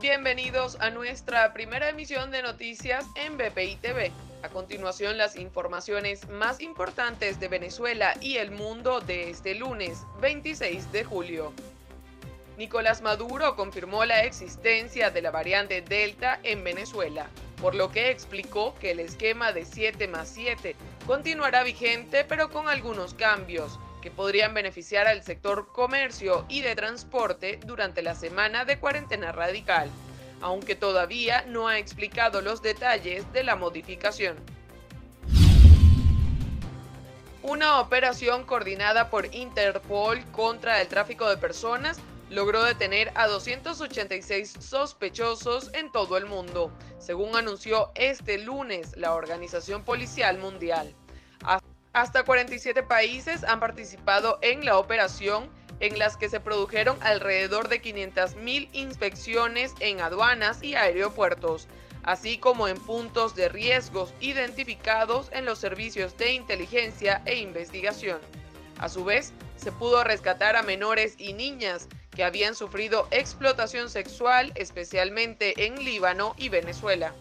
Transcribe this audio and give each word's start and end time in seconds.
Bienvenidos 0.00 0.78
a 0.80 0.88
nuestra 0.88 1.52
primera 1.52 1.90
emisión 1.90 2.30
de 2.30 2.40
noticias 2.40 3.04
en 3.16 3.36
BPI 3.36 3.76
TV. 3.82 4.10
A 4.42 4.48
continuación, 4.48 5.18
las 5.18 5.36
informaciones 5.36 6.26
más 6.30 6.62
importantes 6.62 7.38
de 7.38 7.48
Venezuela 7.48 8.14
y 8.18 8.38
el 8.38 8.50
mundo 8.50 9.02
de 9.02 9.28
este 9.28 9.54
lunes 9.54 10.06
26 10.22 10.90
de 10.90 11.04
julio. 11.04 11.52
Nicolás 12.56 13.02
Maduro 13.02 13.56
confirmó 13.56 14.06
la 14.06 14.24
existencia 14.24 15.10
de 15.10 15.20
la 15.20 15.30
variante 15.30 15.82
Delta 15.82 16.40
en 16.44 16.64
Venezuela, 16.64 17.28
por 17.60 17.74
lo 17.74 17.90
que 17.90 18.08
explicó 18.08 18.74
que 18.76 18.92
el 18.92 19.00
esquema 19.00 19.52
de 19.52 19.66
7 19.66 20.08
más 20.08 20.30
7 20.30 20.76
continuará 21.06 21.62
vigente 21.62 22.24
pero 22.24 22.48
con 22.48 22.70
algunos 22.70 23.12
cambios 23.12 23.78
que 24.00 24.10
podrían 24.10 24.54
beneficiar 24.54 25.06
al 25.06 25.22
sector 25.22 25.68
comercio 25.72 26.44
y 26.48 26.62
de 26.62 26.74
transporte 26.74 27.60
durante 27.64 28.02
la 28.02 28.14
semana 28.14 28.64
de 28.64 28.78
cuarentena 28.78 29.32
radical, 29.32 29.90
aunque 30.40 30.74
todavía 30.74 31.44
no 31.46 31.68
ha 31.68 31.78
explicado 31.78 32.40
los 32.40 32.62
detalles 32.62 33.30
de 33.32 33.44
la 33.44 33.56
modificación. 33.56 34.36
Una 37.42 37.80
operación 37.80 38.44
coordinada 38.44 39.08
por 39.08 39.34
Interpol 39.34 40.22
contra 40.30 40.80
el 40.80 40.88
tráfico 40.88 41.28
de 41.28 41.38
personas 41.38 41.98
logró 42.28 42.62
detener 42.62 43.10
a 43.14 43.26
286 43.26 44.56
sospechosos 44.60 45.70
en 45.74 45.90
todo 45.90 46.16
el 46.16 46.26
mundo, 46.26 46.70
según 46.98 47.34
anunció 47.34 47.90
este 47.94 48.38
lunes 48.38 48.96
la 48.96 49.14
Organización 49.14 49.84
Policial 49.84 50.38
Mundial. 50.38 50.94
Hasta 51.92 52.22
47 52.22 52.84
países 52.84 53.42
han 53.42 53.58
participado 53.58 54.38
en 54.42 54.64
la 54.64 54.78
operación 54.78 55.50
en 55.80 55.98
las 55.98 56.16
que 56.16 56.28
se 56.28 56.38
produjeron 56.38 56.96
alrededor 57.00 57.68
de 57.68 57.82
500.000 57.82 58.68
inspecciones 58.72 59.74
en 59.80 60.00
aduanas 60.00 60.62
y 60.62 60.76
aeropuertos, 60.76 61.66
así 62.04 62.38
como 62.38 62.68
en 62.68 62.78
puntos 62.78 63.34
de 63.34 63.48
riesgos 63.48 64.14
identificados 64.20 65.30
en 65.32 65.44
los 65.44 65.58
servicios 65.58 66.16
de 66.16 66.32
inteligencia 66.32 67.22
e 67.24 67.36
investigación. 67.38 68.20
A 68.78 68.88
su 68.88 69.04
vez, 69.04 69.32
se 69.56 69.72
pudo 69.72 70.04
rescatar 70.04 70.54
a 70.54 70.62
menores 70.62 71.16
y 71.18 71.32
niñas 71.32 71.88
que 72.14 72.22
habían 72.22 72.54
sufrido 72.54 73.08
explotación 73.10 73.90
sexual, 73.90 74.52
especialmente 74.54 75.66
en 75.66 75.84
Líbano 75.84 76.34
y 76.38 76.50
Venezuela. 76.50 77.12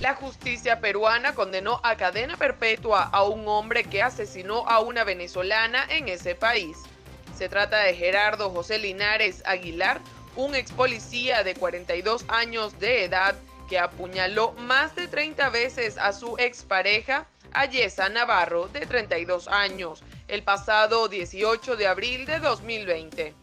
La 0.00 0.14
justicia 0.14 0.78
peruana 0.80 1.34
condenó 1.34 1.80
a 1.82 1.96
cadena 1.96 2.36
perpetua 2.36 3.04
a 3.04 3.22
un 3.22 3.48
hombre 3.48 3.84
que 3.84 4.02
asesinó 4.02 4.68
a 4.68 4.80
una 4.80 5.04
venezolana 5.04 5.86
en 5.88 6.08
ese 6.08 6.34
país. 6.34 6.76
Se 7.36 7.48
trata 7.48 7.78
de 7.78 7.94
Gerardo 7.94 8.50
José 8.50 8.78
Linares 8.78 9.42
Aguilar, 9.46 10.02
un 10.36 10.54
ex 10.54 10.70
policía 10.70 11.42
de 11.44 11.54
42 11.54 12.26
años 12.28 12.78
de 12.78 13.04
edad 13.04 13.36
que 13.70 13.78
apuñaló 13.78 14.52
más 14.58 14.94
de 14.94 15.08
30 15.08 15.48
veces 15.48 15.96
a 15.96 16.12
su 16.12 16.36
expareja, 16.36 17.26
Ayesa 17.52 18.10
Navarro, 18.10 18.68
de 18.68 18.84
32 18.84 19.48
años, 19.48 20.02
el 20.28 20.42
pasado 20.42 21.08
18 21.08 21.74
de 21.76 21.86
abril 21.86 22.26
de 22.26 22.38
2020. 22.38 23.34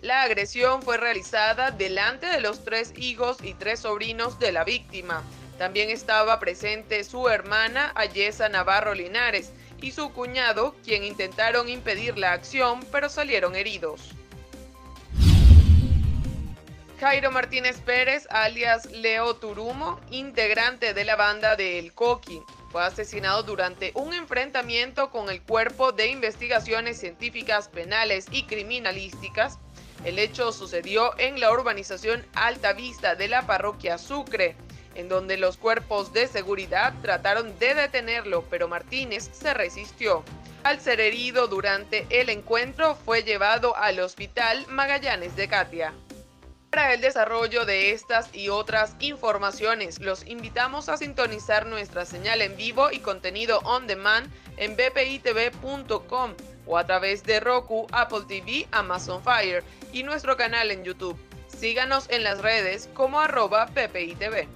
La 0.00 0.22
agresión 0.22 0.82
fue 0.82 0.96
realizada 0.96 1.70
delante 1.70 2.26
de 2.26 2.40
los 2.40 2.64
tres 2.64 2.92
hijos 2.96 3.38
y 3.42 3.54
tres 3.54 3.80
sobrinos 3.80 4.38
de 4.40 4.52
la 4.52 4.64
víctima, 4.64 5.22
también 5.58 5.90
estaba 5.90 6.40
presente 6.40 7.04
su 7.04 7.28
hermana 7.28 7.92
Ayesa 7.94 8.48
Navarro 8.48 8.94
Linares 8.94 9.52
y 9.80 9.92
su 9.92 10.12
cuñado, 10.12 10.74
quien 10.84 11.04
intentaron 11.04 11.68
impedir 11.68 12.18
la 12.18 12.32
acción 12.32 12.80
pero 12.90 13.08
salieron 13.08 13.54
heridos. 13.54 14.12
Jairo 17.00 17.30
Martínez 17.30 17.80
Pérez, 17.80 18.26
alias 18.30 18.90
Leo 18.90 19.34
Turumo, 19.36 20.00
integrante 20.10 20.94
de 20.94 21.04
la 21.04 21.16
banda 21.16 21.54
de 21.54 21.78
El 21.78 21.92
Coqui, 21.92 22.40
fue 22.70 22.82
asesinado 22.82 23.42
durante 23.42 23.92
un 23.94 24.14
enfrentamiento 24.14 25.10
con 25.10 25.28
el 25.28 25.42
Cuerpo 25.42 25.92
de 25.92 26.08
Investigaciones 26.08 26.98
Científicas 26.98 27.68
Penales 27.68 28.26
y 28.30 28.44
Criminalísticas. 28.44 29.58
El 30.04 30.18
hecho 30.18 30.50
sucedió 30.50 31.16
en 31.18 31.40
la 31.40 31.52
urbanización 31.52 32.24
Alta 32.34 32.72
Vista 32.72 33.14
de 33.14 33.28
la 33.28 33.46
parroquia 33.46 33.98
Sucre 33.98 34.56
en 34.94 35.08
donde 35.08 35.36
los 35.36 35.56
cuerpos 35.56 36.12
de 36.12 36.26
seguridad 36.26 36.94
trataron 37.02 37.58
de 37.58 37.74
detenerlo, 37.74 38.44
pero 38.50 38.68
Martínez 38.68 39.30
se 39.32 39.54
resistió. 39.54 40.22
Al 40.62 40.80
ser 40.80 41.00
herido 41.00 41.46
durante 41.46 42.06
el 42.08 42.30
encuentro, 42.30 42.94
fue 42.94 43.22
llevado 43.22 43.76
al 43.76 44.00
Hospital 44.00 44.66
Magallanes 44.68 45.36
de 45.36 45.48
Katia. 45.48 45.92
Para 46.70 46.94
el 46.94 47.00
desarrollo 47.00 47.66
de 47.66 47.92
estas 47.92 48.34
y 48.34 48.48
otras 48.48 48.96
informaciones, 48.98 50.00
los 50.00 50.26
invitamos 50.26 50.88
a 50.88 50.96
sintonizar 50.96 51.66
nuestra 51.66 52.04
señal 52.04 52.42
en 52.42 52.56
vivo 52.56 52.90
y 52.90 52.98
contenido 52.98 53.60
on 53.60 53.86
demand 53.86 54.28
en 54.56 54.74
bpitv.com 54.74 56.34
o 56.66 56.78
a 56.78 56.84
través 56.84 57.22
de 57.22 57.38
Roku, 57.38 57.86
Apple 57.92 58.22
TV, 58.26 58.66
Amazon 58.72 59.22
Fire 59.22 59.62
y 59.92 60.02
nuestro 60.02 60.36
canal 60.36 60.72
en 60.72 60.82
YouTube. 60.82 61.16
Síganos 61.46 62.10
en 62.10 62.24
las 62.24 62.40
redes 62.40 62.88
como 62.94 63.20
arroba 63.20 63.66
bpitv. 63.66 64.48